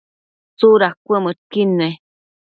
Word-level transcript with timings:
tsuda 0.57 0.87
cuëmëdqui 1.05 1.61
nec? 1.77 1.95